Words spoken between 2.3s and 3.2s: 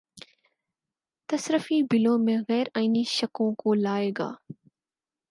غیرآئینی